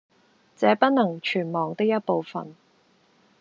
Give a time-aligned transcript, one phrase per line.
[0.57, 2.55] 這不能全忘的一部分，